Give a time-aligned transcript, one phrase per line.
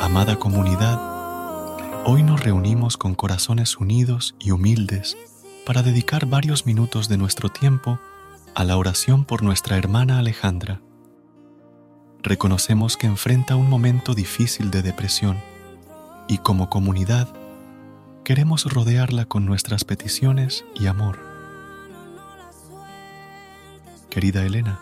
[0.00, 0.98] Amada comunidad,
[2.04, 5.16] hoy nos reunimos con corazones unidos y humildes
[5.64, 8.00] para dedicar varios minutos de nuestro tiempo
[8.54, 10.80] a la oración por nuestra hermana Alejandra.
[12.22, 15.38] Reconocemos que enfrenta un momento difícil de depresión
[16.28, 17.28] y como comunidad
[18.24, 21.18] queremos rodearla con nuestras peticiones y amor.
[24.10, 24.80] Querida Elena,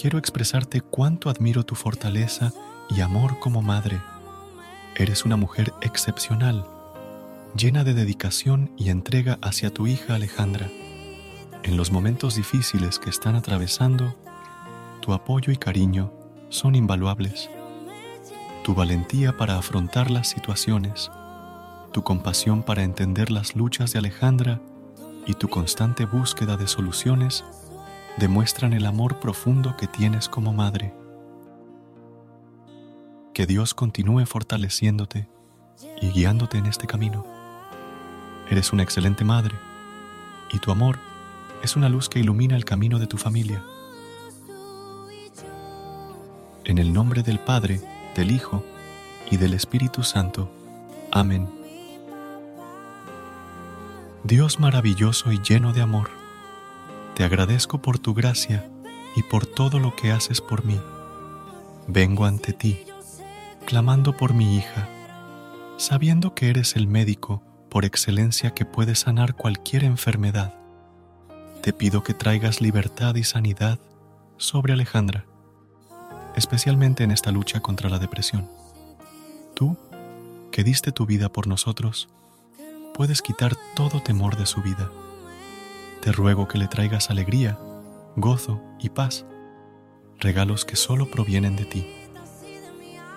[0.00, 2.52] quiero expresarte cuánto admiro tu fortaleza
[2.88, 4.00] y amor como madre.
[4.94, 6.64] Eres una mujer excepcional,
[7.56, 10.68] llena de dedicación y entrega hacia tu hija Alejandra.
[11.64, 14.14] En los momentos difíciles que están atravesando,
[15.00, 16.12] tu apoyo y cariño
[16.48, 17.50] son invaluables.
[18.62, 21.10] Tu valentía para afrontar las situaciones,
[21.90, 24.60] tu compasión para entender las luchas de Alejandra
[25.26, 27.44] y tu constante búsqueda de soluciones
[28.18, 30.92] demuestran el amor profundo que tienes como madre.
[33.32, 35.28] Que Dios continúe fortaleciéndote
[36.02, 37.24] y guiándote en este camino.
[38.50, 39.54] Eres una excelente madre
[40.52, 40.98] y tu amor
[41.62, 43.62] es una luz que ilumina el camino de tu familia.
[46.64, 47.80] En el nombre del Padre,
[48.16, 48.64] del Hijo
[49.30, 50.50] y del Espíritu Santo.
[51.12, 51.48] Amén.
[54.24, 56.10] Dios maravilloso y lleno de amor,
[57.18, 58.70] te agradezco por tu gracia
[59.16, 60.80] y por todo lo que haces por mí.
[61.88, 62.84] Vengo ante ti,
[63.66, 64.88] clamando por mi hija,
[65.78, 70.54] sabiendo que eres el médico por excelencia que puede sanar cualquier enfermedad.
[71.60, 73.80] Te pido que traigas libertad y sanidad
[74.36, 75.26] sobre Alejandra,
[76.36, 78.48] especialmente en esta lucha contra la depresión.
[79.56, 79.76] Tú,
[80.52, 82.08] que diste tu vida por nosotros,
[82.94, 84.88] puedes quitar todo temor de su vida.
[86.02, 87.58] Te ruego que le traigas alegría,
[88.16, 89.26] gozo y paz,
[90.20, 91.86] regalos que solo provienen de ti.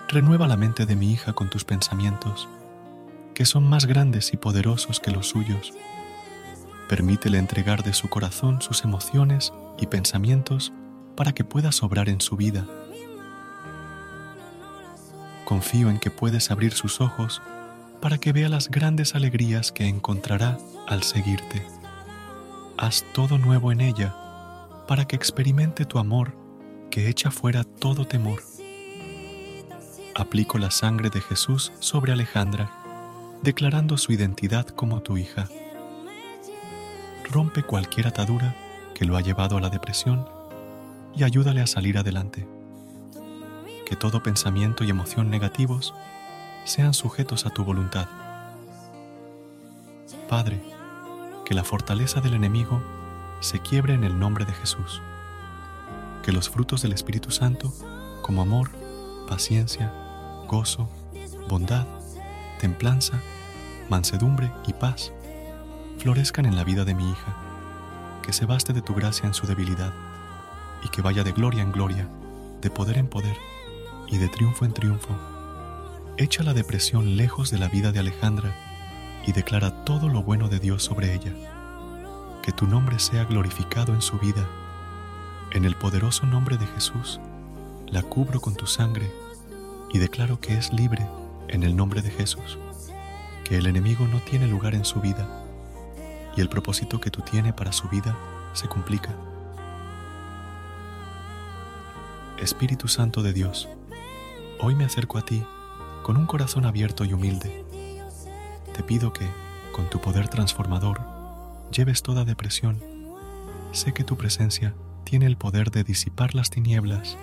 [0.08, 2.50] Renueva la mente de mi hija con tus pensamientos,
[3.34, 5.74] que son más grandes y poderosos que los suyos.
[6.90, 10.74] Permítele entregar de su corazón sus emociones y pensamientos
[11.16, 12.66] para que pueda sobrar en su vida.
[15.46, 17.42] Confío en que puedes abrir sus ojos
[18.02, 21.66] para que vea las grandes alegrías que encontrará al seguirte.
[22.82, 24.16] Haz todo nuevo en ella
[24.88, 26.34] para que experimente tu amor
[26.90, 28.42] que echa fuera todo temor.
[30.16, 32.72] Aplico la sangre de Jesús sobre Alejandra,
[33.44, 35.48] declarando su identidad como tu hija.
[37.30, 38.56] Rompe cualquier atadura
[38.96, 40.28] que lo ha llevado a la depresión
[41.16, 42.48] y ayúdale a salir adelante.
[43.86, 45.94] Que todo pensamiento y emoción negativos
[46.66, 48.08] sean sujetos a tu voluntad.
[50.28, 50.71] Padre,
[51.52, 52.82] que la fortaleza del enemigo
[53.42, 55.02] se quiebre en el nombre de Jesús.
[56.24, 57.74] Que los frutos del Espíritu Santo,
[58.22, 58.72] como amor,
[59.28, 59.92] paciencia,
[60.48, 60.90] gozo,
[61.50, 61.86] bondad,
[62.58, 63.20] templanza,
[63.90, 65.12] mansedumbre y paz,
[65.98, 67.36] florezcan en la vida de mi hija,
[68.24, 69.92] que se baste de tu gracia en su debilidad,
[70.86, 72.08] y que vaya de gloria en gloria,
[72.62, 73.36] de poder en poder,
[74.08, 75.14] y de triunfo en triunfo
[76.16, 78.71] echa la depresión lejos de la vida de Alejandra
[79.26, 81.34] y declara todo lo bueno de Dios sobre ella.
[82.42, 84.48] Que tu nombre sea glorificado en su vida.
[85.52, 87.20] En el poderoso nombre de Jesús,
[87.88, 89.12] la cubro con tu sangre
[89.92, 91.08] y declaro que es libre
[91.50, 92.58] en el nombre de Jesús,
[93.44, 95.28] que el enemigo no tiene lugar en su vida
[96.36, 98.16] y el propósito que tú tienes para su vida
[98.54, 99.14] se complica.
[102.38, 103.70] Espíritu Santo de Dios,
[104.60, 105.44] hoy me acerco a ti
[106.04, 107.64] con un corazón abierto y humilde.
[108.74, 109.28] Te pido que,
[109.72, 111.02] con tu poder transformador,
[111.72, 112.82] lleves toda depresión.
[113.72, 114.74] Sé que tu presencia
[115.04, 117.18] tiene el poder de disipar las tinieblas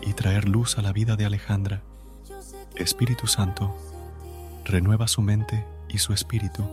[0.00, 1.82] y traer luz a la vida de Alejandra.
[2.76, 3.76] Espíritu Santo,
[4.64, 6.64] renueva su mente y su espíritu.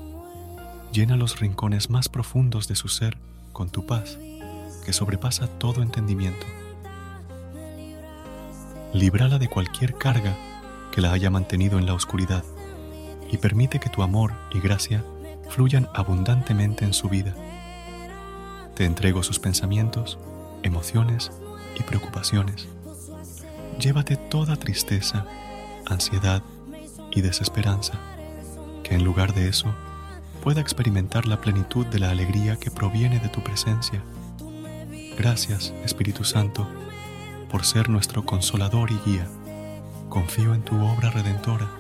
[0.91, 3.17] Llena los rincones más profundos de su ser
[3.51, 4.17] con tu paz,
[4.85, 6.45] que sobrepasa todo entendimiento.
[8.93, 10.35] Líbrala de cualquier carga
[10.91, 12.43] que la haya mantenido en la oscuridad
[13.31, 15.03] y permite que tu amor y gracia
[15.49, 17.33] fluyan abundantemente en su vida.
[18.75, 20.17] Te entrego sus pensamientos,
[20.63, 21.31] emociones
[21.79, 22.67] y preocupaciones.
[23.79, 25.25] Llévate toda tristeza,
[25.85, 26.43] ansiedad
[27.11, 27.93] y desesperanza,
[28.83, 29.73] que en lugar de eso
[30.43, 34.01] pueda experimentar la plenitud de la alegría que proviene de tu presencia.
[35.17, 36.67] Gracias, Espíritu Santo,
[37.49, 39.27] por ser nuestro consolador y guía.
[40.07, 41.78] Confío en tu obra redentora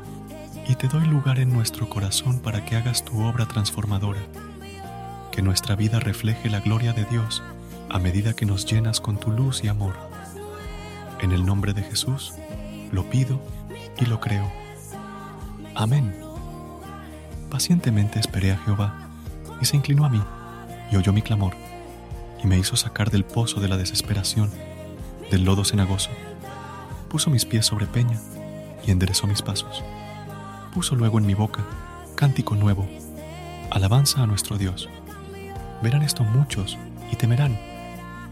[0.69, 4.21] y te doy lugar en nuestro corazón para que hagas tu obra transformadora.
[5.31, 7.41] Que nuestra vida refleje la gloria de Dios
[7.89, 9.95] a medida que nos llenas con tu luz y amor.
[11.21, 12.35] En el nombre de Jesús,
[12.91, 13.41] lo pido
[13.99, 14.47] y lo creo.
[15.73, 16.15] Amén.
[17.49, 19.09] Pacientemente esperé a Jehová,
[19.59, 20.21] y se inclinó a mí,
[20.91, 21.55] y oyó mi clamor,
[22.43, 24.51] y me hizo sacar del pozo de la desesperación,
[25.31, 26.11] del lodo cenagoso.
[27.09, 28.21] Puso mis pies sobre peña,
[28.85, 29.83] y enderezó mis pasos.
[30.73, 31.65] Puso luego en mi boca
[32.15, 32.87] cántico nuevo,
[33.71, 34.89] alabanza a nuestro Dios.
[35.81, 36.77] Verán esto muchos,
[37.11, 37.57] y temerán,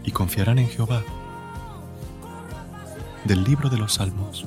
[0.04, 1.02] y confiarán en Jehová
[3.24, 4.46] del libro de los Salmos,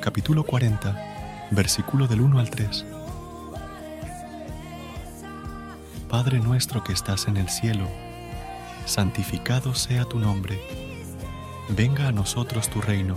[0.00, 2.84] capítulo 40, versículo del 1 al 3.
[6.08, 7.88] Padre nuestro que estás en el cielo,
[8.84, 10.60] santificado sea tu nombre,
[11.70, 13.16] venga a nosotros tu reino,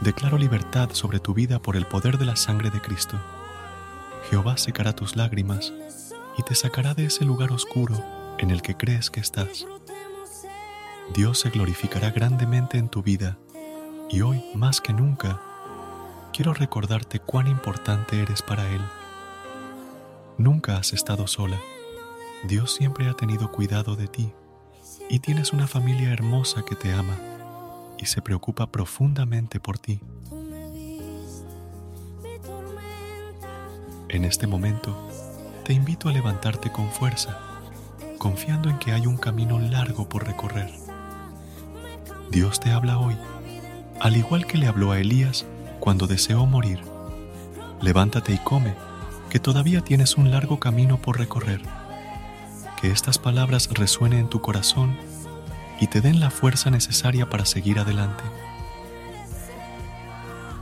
[0.00, 3.18] declaro libertad sobre tu vida por el poder de la sangre de Cristo.
[4.30, 5.72] Jehová secará tus lágrimas
[6.36, 8.02] y te sacará de ese lugar oscuro
[8.38, 9.66] en el que crees que estás.
[11.14, 13.38] Dios se glorificará grandemente en tu vida
[14.10, 15.40] y hoy más que nunca
[16.32, 18.80] quiero recordarte cuán importante eres para Él.
[20.36, 21.58] Nunca has estado sola.
[22.44, 24.32] Dios siempre ha tenido cuidado de ti
[25.10, 27.16] y tienes una familia hermosa que te ama
[27.98, 30.00] y se preocupa profundamente por ti.
[34.08, 34.96] En este momento,
[35.64, 37.38] te invito a levantarte con fuerza,
[38.16, 40.70] confiando en que hay un camino largo por recorrer.
[42.30, 43.16] Dios te habla hoy,
[44.00, 45.44] al igual que le habló a Elías
[45.80, 46.80] cuando deseó morir.
[47.82, 48.74] Levántate y come,
[49.28, 51.60] que todavía tienes un largo camino por recorrer.
[52.80, 54.96] Que estas palabras resuenen en tu corazón
[55.80, 58.24] y te den la fuerza necesaria para seguir adelante.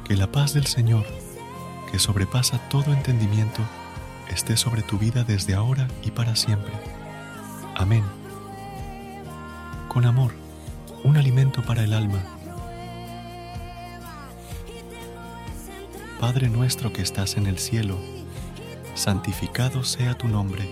[0.04, 1.06] Que la paz del Señor,
[1.90, 3.62] que sobrepasa todo entendimiento,
[4.28, 6.72] esté sobre tu vida desde ahora y para siempre.
[7.74, 8.04] Amén.
[9.88, 10.32] Con amor,
[11.04, 12.22] un alimento para el alma
[16.20, 17.98] Padre nuestro que estás en el cielo,
[18.94, 20.66] santificado sea tu nombre.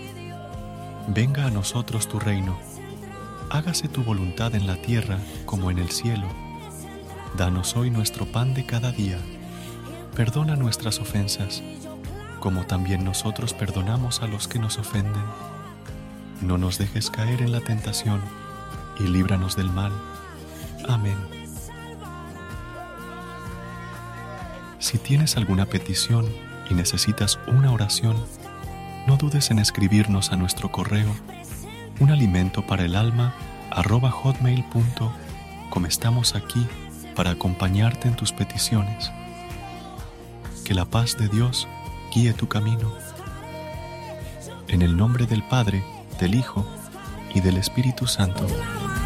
[1.07, 2.57] Venga a nosotros tu reino.
[3.49, 6.27] Hágase tu voluntad en la tierra como en el cielo.
[7.37, 9.19] Danos hoy nuestro pan de cada día.
[10.15, 11.61] Perdona nuestras ofensas,
[12.39, 15.23] como también nosotros perdonamos a los que nos ofenden.
[16.41, 18.19] No nos dejes caer en la tentación,
[18.99, 19.91] y líbranos del mal.
[20.87, 21.17] Amén.
[24.79, 26.25] Si tienes alguna petición
[26.69, 28.17] y necesitas una oración,
[29.07, 31.15] no dudes en escribirnos a nuestro correo
[31.99, 33.33] un alimento para el alma
[33.71, 35.85] arroba hotmail.com.
[35.85, 36.65] Estamos aquí
[37.15, 39.11] para acompañarte en tus peticiones.
[40.63, 41.67] Que la paz de Dios
[42.13, 42.93] guíe tu camino.
[44.67, 45.83] En el nombre del Padre,
[46.19, 46.65] del Hijo
[47.33, 48.47] y del Espíritu Santo.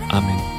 [0.10, 0.58] Amén.